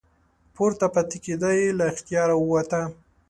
پورته 0.55 0.87
پاتې 0.93 1.17
کیدا 1.25 1.49
یې 1.59 1.67
له 1.79 1.85
اختیاره 1.93 2.35
ووته. 2.37 2.81